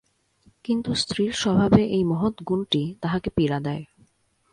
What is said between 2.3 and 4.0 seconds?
গুণটি তাহাকে পীড়া দেয়।